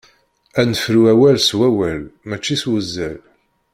Ad 0.59 0.65
nefru 0.69 1.01
awal 1.13 1.37
s 1.41 1.49
wawal 1.59 2.01
mačči 2.27 2.55
s 2.61 2.63
wuzzal. 2.69 3.19